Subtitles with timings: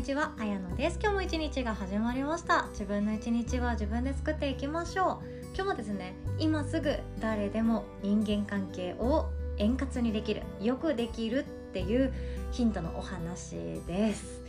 [0.00, 0.98] にちは、あやのです。
[0.98, 2.68] 今日も一日が始まりました。
[2.70, 5.54] 自分の一日は自分で作っていきましょう。
[5.54, 9.28] 今日はですね今すぐ誰でも人間関係を
[9.58, 12.14] 円滑にできるよくできるっていう
[12.50, 13.56] ヒントのお話
[13.86, 14.40] です。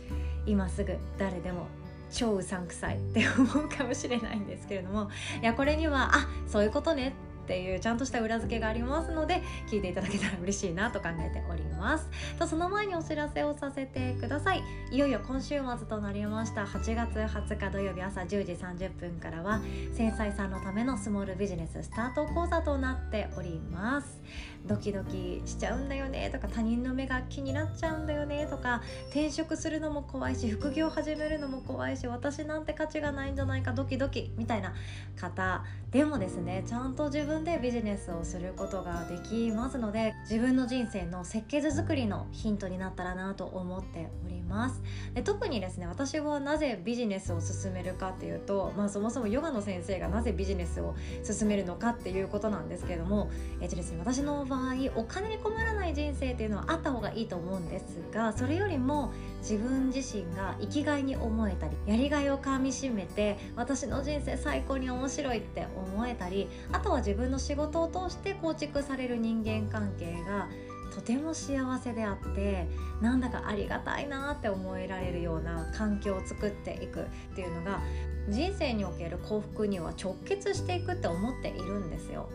[0.46, 1.66] 今すぐ誰でも
[2.10, 5.10] 超うさんくさいって思うかもしれないんですけれども。
[5.42, 7.12] いやこれにはあそういうことね
[7.52, 12.08] っていうちゃんとした裏付けがありますので聞いていただけたら嬉しいなと考えております。
[12.38, 14.62] とその前にお知らせをさせてください。
[14.90, 16.64] いよいよ今週末となりました。
[16.64, 19.60] 8月20日土曜日朝10時30分からは
[19.92, 24.22] 繊細さんのためのスモールビジネススタート講座となっております。
[24.66, 34.72] ドキドキしちゃうんだよねとか他人の目が気になっちゃうんだよねとか転職するのも怖いし副業始めるのも怖いし私なんて価値がないんじゃないかドキドキみたいな
[35.16, 44.82] 方でもですねちゃんと自分でビジネスをすることができますので自分の人生の設計図作りのヒントになったらなと思っております。
[45.14, 70.48] で特にですね私はなぜビジネスを進めるかっていうと、まあ、そもそもヨガの先生がなぜビジネスを進めるのかっていうことなんですけれども、えっとですね、私の場合お金に困らない人生っていうのはあった方がいいと思うんですがそれよりも自分自身が生きがいに思えたりやりがいをかみしめて私の人生最高に面白いって思えたりあとは自分分の仕事を通して構築される人間関係が
[70.94, 72.66] とても幸せであって
[73.00, 77.80] なんだかありがたいなって思えられるような環境を作っていくっていうのが
[78.28, 82.28] 人生における幸福には直結していくって思っているんですよ。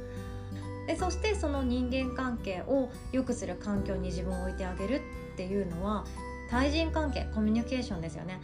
[0.87, 5.01] でそしてその人間関係を良くする環境に自分を置いてあげる
[5.33, 6.05] っていうのは
[6.49, 8.39] 対人関係コミュニケーションですよね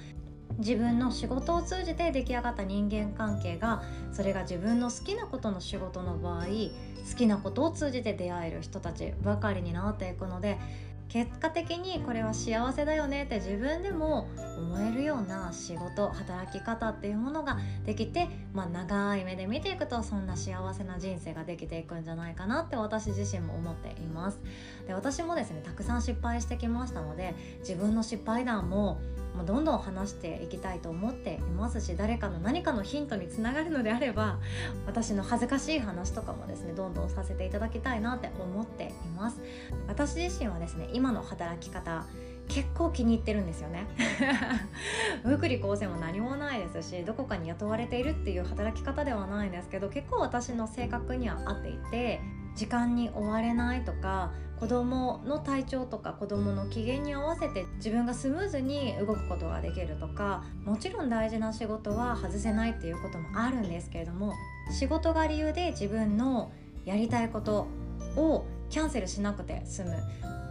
[0.59, 10.57] 自分の仕事を通じて出来上がった人間関係がそれが自分の好きなことの仕事の場合好きなことを通じて出会える人たちばかりになっていくので
[11.13, 24.39] 結果的にこれは幸せだよねって自分でも思えるような仕事働き方っていうものができて、まあ、長い目で見ていくとそんな幸せな人生ができていくんじゃないかなって私自身も思っています。
[24.87, 28.99] で私もですねたくさん失敗してきましたので自分の失敗談も
[29.35, 34.39] もうどんどん話していきたいと思っていますし誰かの何かのヒントにつながるのであれば
[34.85, 39.41] 私の恥ずかしい話とかもですねどんどんさせていただきたいなって思っています。
[39.87, 42.05] 私自身はですね今の働き方
[42.47, 43.87] 結構気に入ってるんですよね。
[45.23, 52.21] 福利厚生も何もないですしどこかに雇われているっていう働き方ではないんですけど結構私の性格には合っていて
[52.55, 64.33] 時間に追われないとか子供の体調とか子どもの機嫌に合わせて自分がスムーズに動くことができるとかもちろん大事な仕事は外せないっていうこともあるんですけれども
[64.71, 66.51] 仕事が理由で自分の
[66.85, 67.67] やりたいこと
[68.15, 69.97] をキャンセルしなくて済む。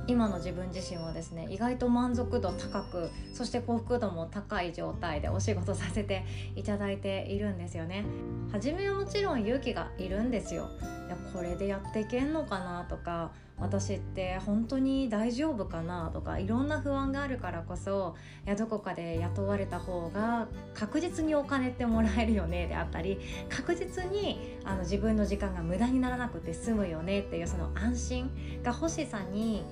[0.06, 6.24] 今の自分自身はですね意外と満足度高くそして幸福度も高い状態でお仕事させて
[6.56, 8.04] いただいているんですよね。
[8.50, 10.68] 初めはもちろん勇気がいるんですよ。
[11.06, 23.18] いやこれでやっていけんのかなとか私って本当に大丈夫かなとかいろんな不安があるからこそいやどこかで雇われた方が確実にお金ってもらえるよねであったり
[23.48, 28.30] 確実にあの自分の時間が無駄にならなくて済むよねっていうその安心
[28.64, 29.64] が欲しさに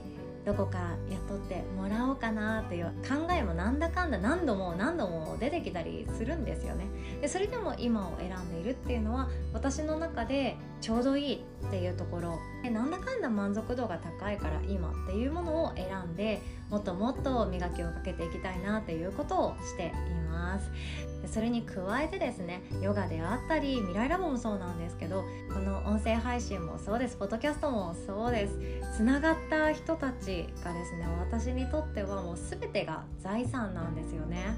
[0.45, 6.87] どこか雇ってもらおうかなという考えもなんだかんだ何度も何度も出てきたりするんですよね。
[7.21, 11.37] でそれでも今を選んでいるっていうのは私の中でちょうどいい
[11.67, 12.39] っていうところ。
[12.63, 20.71] でなんだかんだ満足度が高いから今っていうものを選んでもっともっと磨きをかけていきたいなっていうことをしています。
[21.27, 28.59] それに加えてですねヨガであったり未来ラボもそうなんですけどこの音声配信もそうですポッドキャストもそうです
[28.97, 34.57] つながった人たちがですね私にとってはもう全てが財産なんですよね。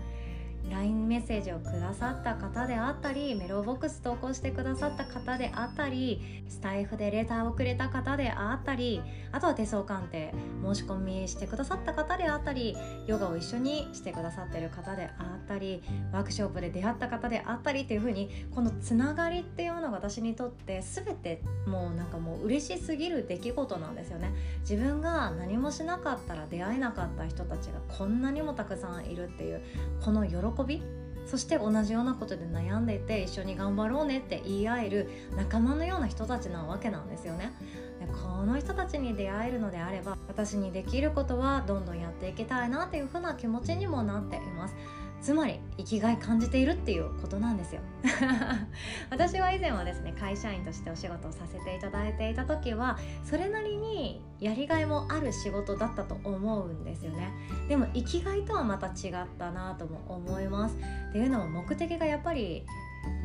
[0.71, 9.03] LINE メッセージをくださった方であったりメローボックス投稿してくださった方であったりスタイフでレターをくれた方であったり
[9.33, 10.33] あとは手相鑑定
[10.65, 12.77] 申し込みしてくださった方であったり
[13.07, 29.61] ヨガを一緒にしてくださってる方であったりワークショップで出会った方であったりっていう風にこのつながりっていうのが私にとって全てもうなんかもう嬉しすぎる出来事なんですよね自分が何もしなかったら出会えなかった人たちがこんなにもたくさんいるっていう
[30.03, 30.37] この喜
[30.67, 30.83] び
[31.27, 37.53] そして同じようなことで悩んでいて一緒に頑張ろうねって言い合える仲間のような人たちなわけなんですよね。
[38.01, 44.75] でこの人たちに出会えるのであれば私にできることはどんどんやっていきたいなっていうふうな気持ちにもなっています。
[45.23, 47.81] つまり生きがい感じているっていうことなんですよ。
[49.09, 57.31] 私は以前はですね会社員としてお仕事をさせていただいていた時はそれなりにやりがいもある仕事だったと思うんですよね。
[57.69, 60.77] でも生きがいとはまた違ったなとも思います。
[61.11, 62.67] っていうのも目的がやっぱり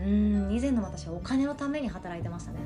[0.03, 2.59] うん以前の私はお金のために働いてましたね。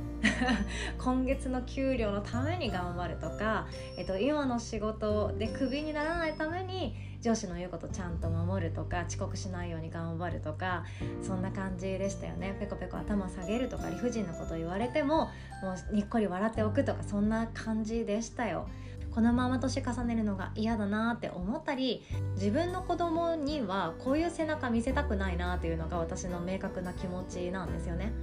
[1.00, 3.68] 今月の給料のために頑張るとか、
[3.98, 10.84] えっと、今の仕事でクビにならないために上司の言うことちゃんと守るとか遅刻しないように頑張るとか
[11.22, 12.56] そんな感じでしたよね。
[12.60, 15.30] ペコペコ頭下げるとか理不尽なこと言われても
[15.62, 18.68] もうにっこり笑っておくとかそんな感じでしたよ。
[19.14, 22.02] このまま年重ねるのが嫌だなって思ったり
[22.36, 28.14] 自分の子供にはこういう背中見せたくないなっていうのが私の明確な気持ちなんですよね。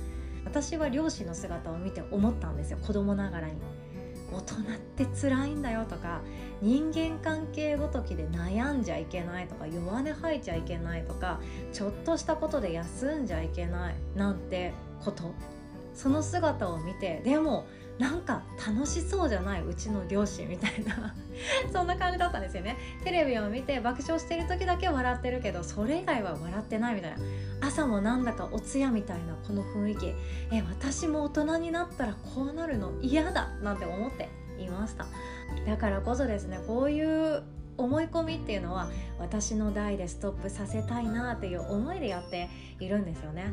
[0.45, 2.79] 私は両親の姿を見て思ったんですよ。
[2.79, 3.55] 子供ながらに。
[4.33, 6.21] 大人って辛いんだよとか
[6.61, 11.41] 人間関係ごときで悩んじゃいけないとか弱音吐いちゃいけないとか
[11.73, 15.35] ちょっとしたことで休んじゃいけないなんてこと。
[15.95, 17.67] その姿を見てでも
[17.99, 21.15] なんか楽しそうじゃないうちの両親みたいな。
[21.73, 22.77] そんな感じだったんですよね。
[23.03, 27.17] テレビを見て爆笑してる時だけ笑ってるけどそれ以外は笑ってないみたいな。
[27.61, 30.07] 朝もなんだかお通夜みたいなこの雰囲気。
[30.53, 32.93] え私も大人になったらこうなるの？
[33.01, 34.29] 嫌だなんて思って
[34.59, 35.07] いました。
[35.67, 37.43] だからこそですねこういう
[37.77, 42.49] 思い込みっていうのは私の代でストップさせたいなっていう思いでやって
[42.81, 43.53] いるんですよね。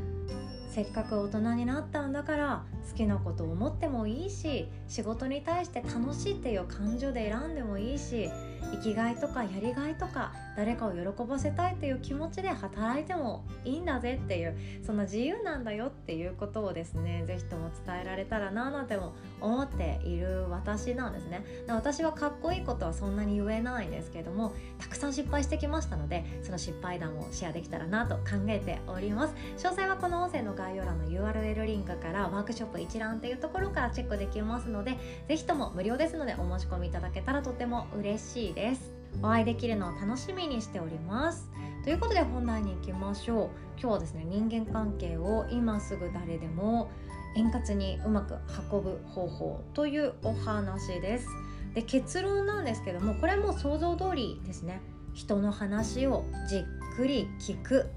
[0.76, 8.30] せっかく大人になったんだから好きなこと思ってもいいし仕事に対して楽しいっていう感情で選んでもいいし
[8.72, 21.46] 生きがいとかやりがいとか誰かを喜ばせたいっていう気持ちで働いてもいいんだぜっていうそんな自由なんだよっていうことをですね是非とも伝えられたらななんても思っている私なんですね。
[21.68, 29.36] 私はかっこいいことはそんなに言えないんですけどもたくさん失敗してきましたのでその失敗談をシェアできたらなと考えております。
[29.58, 34.98] 詳細はこの音声の概要欄の URL リンクからワークショップ一覧っていうところからチェックできますので
[35.28, 38.94] 是非とも無料ですのでお申し込みいただけたらとても嬉しいです。
[39.22, 41.50] お会いできるのを楽しみにしております。
[41.84, 43.50] ということで本題に行きましょう。
[43.80, 46.90] 今日はですね人間関係を今すぐ誰でも
[47.36, 48.36] 円滑にうまく
[48.72, 51.28] 運ぶ方法というお話です。
[51.76, 54.82] で結論なんですけどもこれも想像通りですね。
[55.14, 56.64] 人の話をじっ
[56.96, 57.92] くり聞く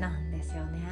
[0.00, 0.82] なんですよね。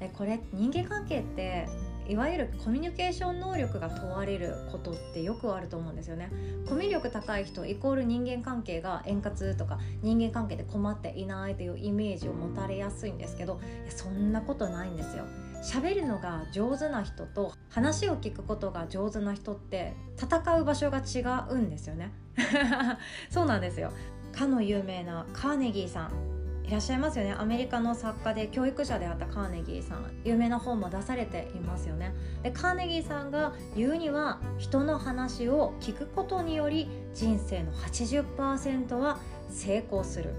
[0.00, 1.68] でこれ人間関係って
[2.08, 6.30] いわゆるコミュニケーション能力が問われることってよくあると思うんですよね。
[6.68, 15.24] コミュ力高い人イコール人間関係が円滑とか人間関係で困っていないというイメージを持たれやすいんですけどそんなことないんですよ。
[15.62, 21.20] 喋るのが上手な人と話を聞くことが上手な人って戦う場所が違
[21.50, 22.12] うんですよね。
[23.30, 23.90] そうなんですよ。
[24.32, 26.33] かの有名なカーネギーさん。
[26.66, 27.34] いらっしゃいますよね。
[27.38, 30.10] アメリカの作家で教育者であったカーネギーさん。
[30.24, 32.14] 有名な本も出されていますよね。
[32.42, 39.18] でカーネギーさんが言うには人の話を聞くことにより人生の80%は
[39.50, 40.32] 成功する。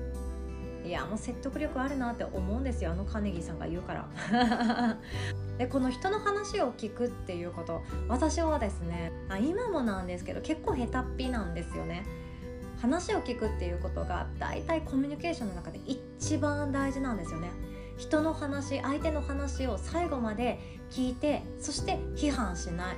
[0.83, 2.91] いやもう説得力あるなって思うんですよ。
[2.91, 4.97] あのカーネギーさんが言うから。
[5.59, 7.83] でこの人の話を聞くっていうこと。
[8.07, 12.03] 私はですねあ今もなんですけど結構下手っぴなんですよね。
[12.81, 17.49] 話を聞くっていうことが大体コミュニケーションの中で一番大事なんですよね。
[17.97, 20.59] 人の話相手の話を最後まで
[20.91, 22.95] 聞いてそして批判しない。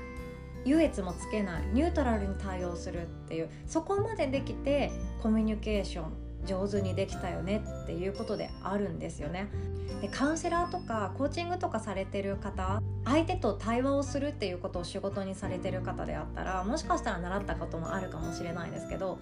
[0.65, 1.65] 優越もつけない。
[1.74, 3.50] ニュートラルに対応するっていう。
[3.65, 4.91] そこまでできて
[5.21, 6.12] コミュニケーション
[6.46, 9.48] 上手にできたよねっていうことであるんですよね。
[10.01, 19.19] でカウンセラーとかコーチングとかされてる方相手と対話をするっていうことを仕事にされてる方であったらもしかしたら習ったこともあるかもしれないですけど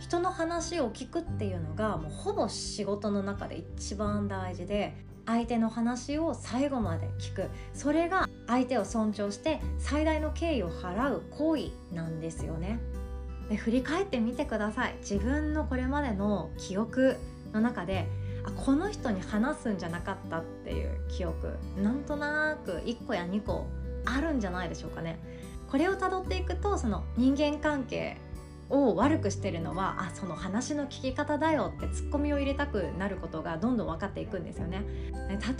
[0.00, 4.94] 人の話を聞くっていうのがもうほぼ仕事の中で一番大事で
[5.26, 7.50] 相手の話を最後まで聞く。
[7.72, 12.78] それが相手を尊重して最大の敬意を払う行為なんですよね。
[13.48, 14.94] で振り返ってみてください。
[15.00, 17.16] 自分のこれまでの記憶
[17.52, 18.06] の中で
[18.44, 21.56] あこの人に話すんじゃなかったっていう記憶。
[21.82, 23.66] なんとなく1個や2個
[24.04, 25.18] あるんじゃないでしょうかね。
[25.68, 28.16] これをたどっていくとその人間関係
[28.68, 34.82] を悪くしてるのはあその話の聞き方だよってツッコミを入れたくなることがどんどん分かっていくんですよね。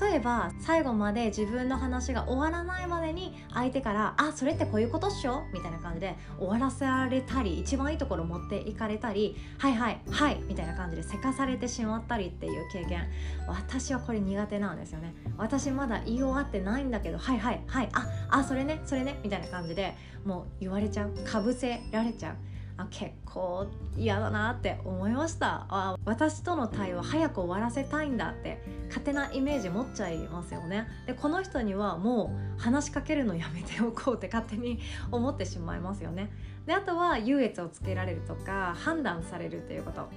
[0.01, 13.07] 例えば最後まで自分の話が終わらないまでに相手から「あそれってこういうことっしょ?」みたいな感じで終わらせられたり一番いいところ持っていかれたり「はいはいはい」みたいな感じでせかされてしまったりっていう経験。
[13.49, 15.15] 私はこれ苦手なんですよね。
[15.37, 19.95] 私まだ言い終わってないんだけど「はいはいはいああそれねそれね」みたいな感じで
[20.25, 21.11] もう言われちゃう。
[21.25, 22.35] かぶせられちゃう。
[22.78, 23.66] あ結構
[23.97, 25.66] 嫌だなって思いました。
[25.68, 30.87] あ私との対話早く終わらせたいんだって勝手なイメージ持っちゃいますよね。
[31.06, 34.80] でこの人にはもう話しかけるのやめておこうって勝手に
[35.11, 36.30] 思ってしまいますよね。
[36.66, 40.09] であとは優越をつけられるとか判断されるっていうこと。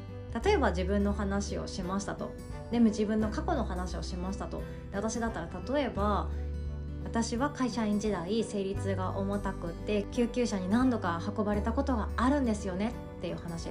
[0.44, 2.32] 例えば自分の話をしましたと。
[2.72, 4.62] でも自分の過去の話をしましたと。
[4.92, 6.28] で私だったら例えば
[7.04, 13.70] 私は会社員時代生理痛が重たくって救急車に何度か運ばれたことがあるんですよねっていう話。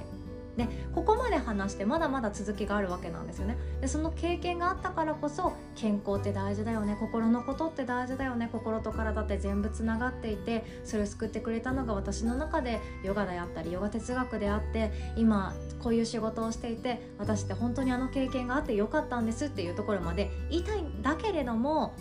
[0.59, 3.57] でここまで話してまだまだ続きがあるわけなんですよね。
[3.79, 6.97] でその経験があったからこそ健康って大事だよね。
[6.99, 8.49] 心のことって大事だよね。
[8.51, 21.93] 心と体って全部つながっていてそれを救ってくれたのが私の中でヨガであったりヨガ哲学であって今こういう仕事をしていて私って本当にあの経験があってよかったんですっていうところまで言いたいんだけれども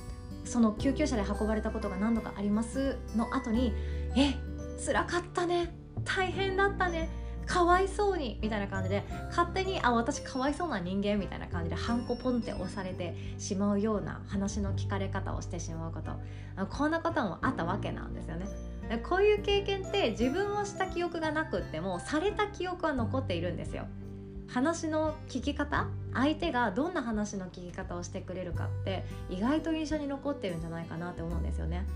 [0.48, 3.72] その救急車で運ばれたことが何度かありますの後に
[4.16, 4.34] 「え
[4.84, 5.74] 辛かったね
[6.04, 7.10] 大変だったね
[7.46, 18.46] かわいそうに」みたいな感じで勝手に「あ私かわいそうな人間」みたいな感じでハンコポンって押されてしまうような話の聞かれ方をしてしまうことこんなこともあったわけなんですよね。
[19.06, 23.84] こういう経験って自分はした記憶がなくってもされた記憶は残っているんですよ。
[24.48, 31.86] 話の聞き方相手がどんな話の聞き方をしてくれるかって意外と印象に残ってるんじゃないかなって思うんですよね。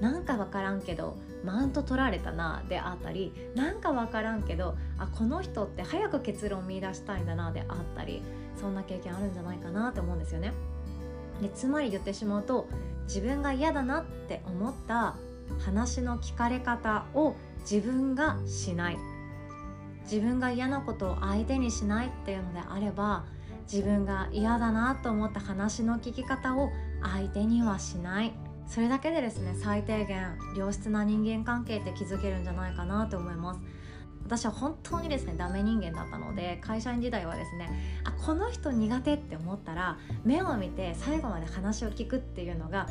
[0.00, 8.22] なんか分からんけどマウント取られたなであったりなんか分からんけどあこの人って早く結論を見出したいんだなであったり
[8.60, 10.52] そんな経験あるんじゃないかなって思うんですよね。
[11.40, 12.66] でつまり言ってしまうと
[13.04, 15.16] 自分が嫌だなって思った
[15.60, 18.98] 話の聞かれ方を自分がしない
[20.04, 23.24] 自分が嫌なことを相手にしないっていうのであれば
[23.70, 26.70] 自分が嫌だなと思った話の聞き方を
[27.02, 28.32] 相手にはしない。
[28.66, 33.60] それだけでですね最低限良質な人間関係って築けるんじゃないかなと思います。
[34.24, 37.68] 私は本当にですねダメ人間だったので会社員時代はですね
[38.04, 42.86] あこの人苦手って思ったら目を見て最後まで話を聞くっていうのが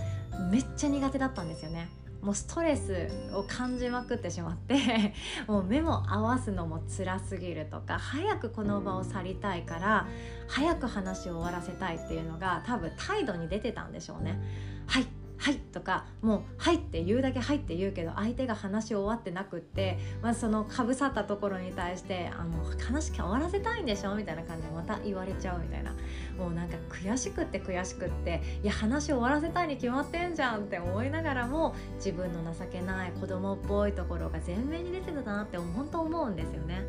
[0.52, 1.90] めっちゃ苦手だったんですよね。
[2.22, 5.14] もうストレスを感じまくってしまって
[5.48, 10.08] もう目も合わすのも辛すぎるとか早くこの場を去りたいから
[10.48, 14.40] 早く話を終わらせたいっていうのが多分態度に出てたんでしょうね。
[14.88, 25.92] はいはい」とかもう「はい」って言うだけ「はい」って言うけど相手が話し終わってなくってまずそのかぶさったところに対して「あの話終わらせたいんでしょ」みたいな感じでまた言われちゃうみたいな
[26.38, 36.84] もうなんか悔しくって悔しくっていや話終わらせたいに決まってんじゃんって思いながらも自分の情けない子供っぽいところが前面に出てたなって本当思うんですよね。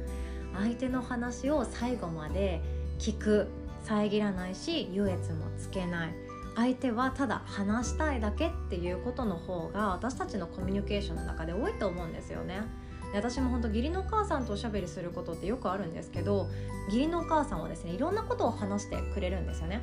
[0.55, 2.61] 相手の話を最後まで
[2.99, 3.49] 聞く
[3.85, 12.63] 遮らないし優越もつけない相手はただ話したいだけっていうことの方が私たちのコミュニケーションの中で多いと思うんですよね。
[13.13, 16.49] で私も本当義理のお母さんとおしゃべりすることってよくあるんですけど
[16.87, 19.83] 義理のお母さんはですねいろんなことを話してくれるんですよね。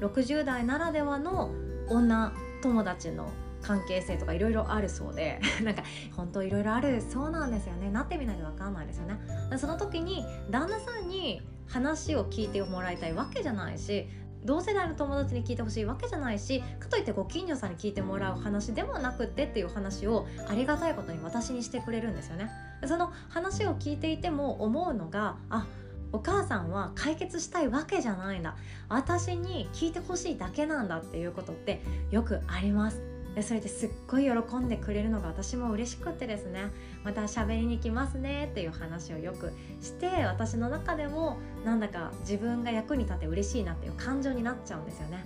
[0.00, 1.50] 60代ならではの
[1.88, 3.28] 女友達の
[3.62, 5.82] 関係性とかいろいろあるそうで なんか
[6.14, 9.18] 本当いろいろあるそうなんですよねなってみないと分かんないですよね
[9.56, 14.06] その時に旦那さんに話を聞いてもらいたいわけじゃないし
[14.44, 22.50] 同世代の友達に聞いてほしいわけじゃないしかといってご近所さんに聞いてもらう話でもなくってっていう話をありがたいことに私にしてくれるんですよね。
[22.86, 25.66] その話を聞いていても思うのがあ
[26.12, 28.56] お母さんは解決したいわけじゃないんだ
[28.88, 31.82] 私に聞いてほしいだけなんだっていうことって
[32.12, 36.70] よくありますでそれですっごい喜んでくれるのが私も嬉しくってですね
[37.02, 45.24] また喋りに来ますねっていう話をよくして私の中でもなんだか自分が役に立って嬉しいなっていう感情になっちゃうんですよね。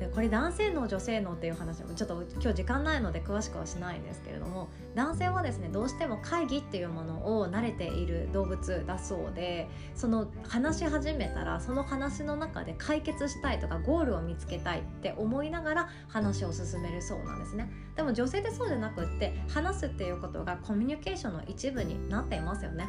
[0.00, 17.70] でこれ男性脳女性脳っていう話もちょっと今日時間ないので詳しくはしないんですけれども男性はですねどうしても会議っていうものを慣れている動物だそうでその話し始めたらその話の中で解決したいとかゴールを見つけたいって思いながら話を進めるそうなんですね。
[17.94, 22.88] でも女性ってそうじゃなくって話すっていうことがコミュニケーションの一部になっていますよね。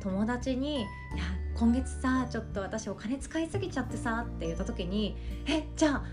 [0.00, 0.88] 友達に「いや
[1.54, 6.04] 今月さちょっと私お金使いすぎちゃってさ」って言った時に「えじゃあ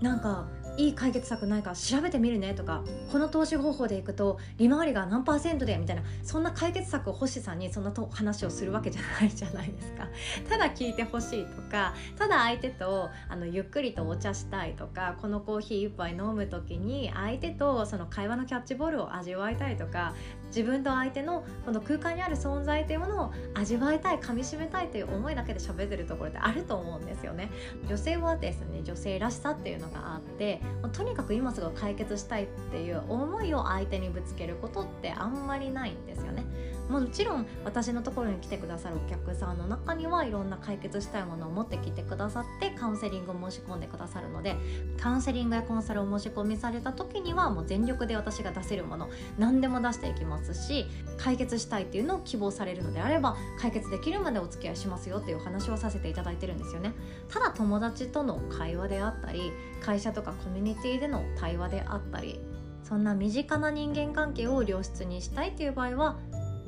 [0.00, 10.08] なんかいい解決策ないか調べてみるねとかこの投資方法でいくと利回りが何パーセントでみたいなそんな解決策を星さんにそんなと話をするわけじゃないじゃないですか。
[10.48, 20.14] ただ聞いてほしいとかただ相手とあのゆっくりとお茶したいとかこのコーヒー1杯飲む時に相手とその会話のキャッチボールを味わいたいとか
[20.50, 27.50] 自分と相手のこの空間にある存在というものを味わいたい噛みしめたいという思いだけで喋ってるところってあると思うんですよね。
[27.88, 30.60] 女性はですね女性らしさっていうのがあって
[30.92, 36.44] とにかく今すぐ解決したいっていう思いを相手にぶつけることってあんまりないんですよね。
[36.90, 44.56] もちろん私のところに来てくださるお客さんの中にはいろんな解決したいものを持ってきてくださってカウンセリングを申し込んでくださるので
[44.98, 56.92] カウンセリングやコンサルを申し込みされた時にはもう全力で私が出せるもの何でも出していきますし解決したいっていうのを希望されるのであれば解決できるまでお付き合いしますよっていうお話をさせていただいてるんですよね。
[57.28, 62.40] ただ友達との会話であったり会社とかコミュニティでの対話であったり
[62.82, 66.18] そんな身近な人間関係を良質にしたいという場合は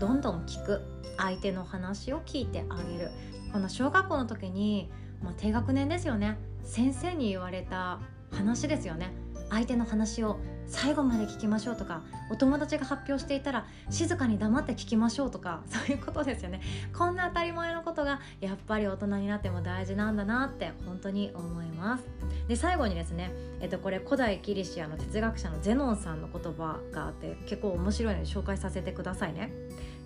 [0.03, 0.83] どんどん聞く
[1.17, 3.13] 相手の話を聞いてあげる。
[3.53, 4.91] この小学校の時に、
[5.23, 6.39] まあ、低学年ですよね。
[6.65, 8.01] 先生に言われた
[8.33, 9.13] 話ですよね。
[9.53, 16.63] 相手の話を最後まで聞きましょうとかお友達が発表していたら静かに黙って聞きましょうとか そういうことですよね。
[16.97, 22.05] こんな当たり前のことがやっぱり大人になっても大事なんだなって本当に思います。
[22.49, 23.31] で最後にですね、
[23.61, 29.53] えっと、これ古代ギリシアの哲学者のゼノンさんの言葉があって結構面白いので紹介させてくださいね。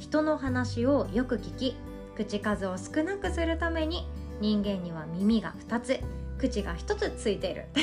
[0.01, 1.77] 人の話をよく聞き
[2.17, 4.09] 口数を少なくするために
[4.41, 6.01] 人間には耳が2つ
[6.39, 7.67] 口が一つついている。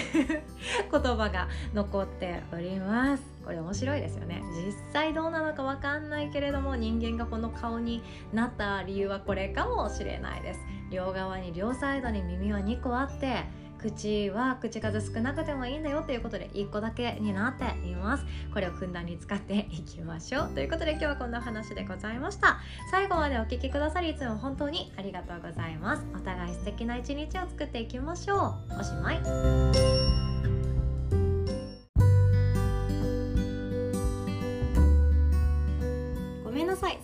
[0.91, 3.24] 言葉が残っております。
[3.43, 4.41] これ面白いですよね。
[4.65, 10.60] 実際どうなのかわかんないけれども人間がこの顔になった理由はこれかもしれないです。
[10.91, 13.45] 両側に両サイドに耳は2個あって
[13.84, 18.25] 口は口数少なくてもいいんだよということで1個だけになっています。
[18.54, 20.50] これをふんだんに使っていきましょう。
[20.50, 22.60] ということで今日はこんな話でございました。
[22.90, 26.06] 最後までお聴きくださりいつも本当にありがとうございます。
[26.16, 28.80] お互い素敵な一日を作っていきましょう。
[28.80, 30.33] おしまい。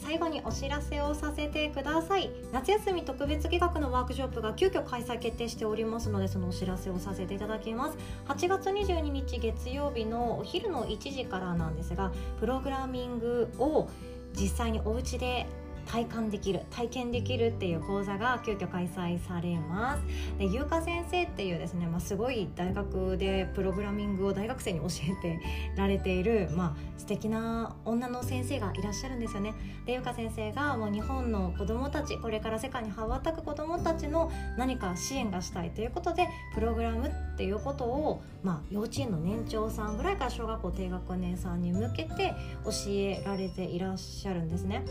[0.10, 2.32] 最後にお知らせをさせてください。
[2.52, 7.98] 夏休み特別企画のワークショップが急遽開催決定しておりますのでそのお知らせをさせていただきます。
[8.28, 13.88] 8月22日月曜日のお昼の1時からなんですがプログラミングを
[14.34, 15.46] 実際にお家で
[15.92, 20.04] 体感できる体験できるっていう講座が急遽開催されます
[20.38, 25.40] で優香先生っていうですね、まあ、すごい大学でプログラミングを大学生に教えて
[25.76, 29.56] られている、まあ、素敵な女の先生がいらっしゃるんですよね
[29.86, 44.84] で優香先生がもう日本の子どもたちこれから世界に羽ばたく子どもたちの何か支援がしたいということでプログラムっていうことを、まあ、幼稚園の年長さんぐらいから小学校低学年さんに向けて教えられていらっしゃるんですね。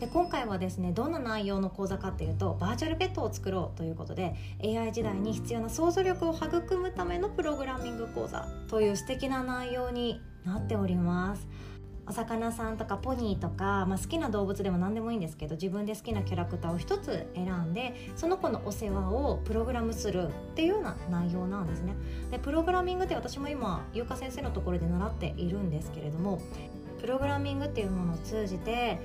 [0.00, 11.46] で今回回はですねどんな内容の講座かっていうとバーチャルペットを作ろうということで AI 時代に必要な想像力を育むためのプログラミング講座という素敵な内容になっております。
[12.06, 21.94] お魚さんとかポニーとか、まあ、好きな動物でも何でもいいんですけど自分で好きなキャラクターを1つ選んでその子のお世話をプログラムするっていうような内容なんですね。
[22.30, 26.40] でプログラミングって私も今優香先生のところで習っているんですけれども
[26.98, 28.98] プログラミングっていうものを通じて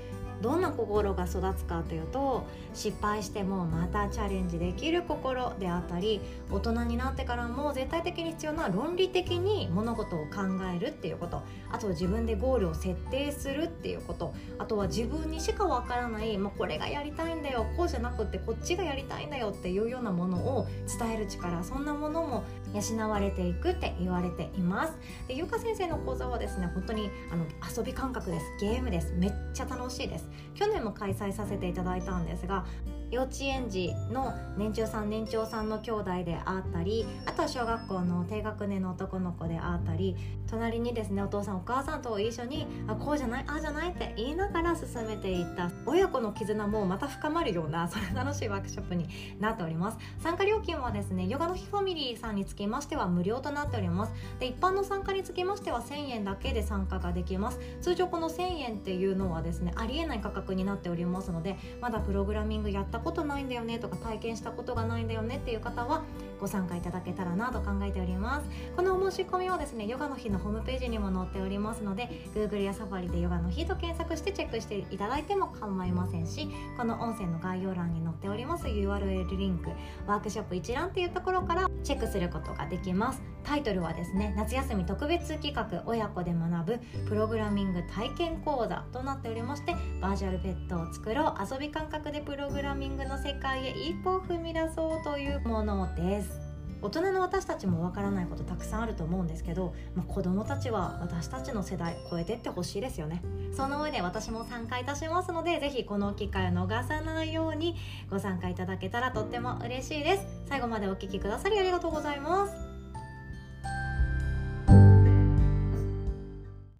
[0.43, 6.19] どんな心が育つかというと失敗してもまたチャレンジできる心であったり
[6.51, 10.41] 大人になってからも絶対的に必要な論理的に物事を考
[10.75, 11.41] えるっていうこと。
[11.71, 14.33] あと自分でゴールを設定するっていうこと。
[14.59, 20.67] あとは自分にしかわからないもうこれがやりたいんだよこうじゃなくってこっちがやりたいんだよっていうようなものを
[20.99, 21.63] 伝える力。
[21.63, 24.93] そんなものも養われていくって言われています。
[25.27, 28.45] でゆか先生の講座はですね本当にあの遊び感覚です。
[28.59, 29.13] ゲームです。
[29.13, 30.27] めっちゃ楽しいです。
[30.55, 32.65] 去年も開催させていただいたんですが
[33.13, 40.15] 幼稚園児の年長さん年長さんの兄弟であったりあとは小学校の低学年の男の子であったり
[40.47, 45.71] 隣にですねお父さんお母さんと一緒にあこうじゃないああじゃないって言いながら進めていった。
[45.85, 49.07] 親子の絆もまた深まるようなそれ楽しいワークショップに
[49.39, 49.97] なっております。
[50.19, 54.13] 参加料金はですねヨガの日ファミリーさんにつきましては無料となっております。
[54.39, 57.59] で一般の参加につきましては1000円だけで参加ができます。
[57.81, 66.03] 通常この1000円っていうのはですねありえない価格になっておりますのでまだプログラミングやったことないんだよねとか体験したことがないんだよねっていう方は
[66.39, 68.49] ご参加いただけたらなと考えております。
[68.75, 79.69] このお申し込みはですねヨガの日のホームページにも載っておりますので Google やサファリでヨガの日と検索してチェックしていただいても構いませんしこの音声の概要欄に載っております URL リンク
[80.07, 83.33] ワークショップ一覧っていうところからチェックすることができます。
[83.43, 96.39] タイトルはですね夏休み特別企画親子で学ぶプログラミング体験講座となっておりましてバーチャルペットを作ろう遊び感覚でプログラミングングの世界へ一歩踏み出そうというものです。
[96.81, 103.23] 大人の私たちもわからないことたくさんあると思うんですけど、まあ、子供たちは私たちの世代超えてってほしいですよね。
[103.55, 107.75] その上で私も参加いたしますので是非この機会を逃さないように
[108.11, 110.25] ご参加いただけたらとっても嬉しいです。
[110.47, 112.62] 最後までお聴きくださりありがとうございます。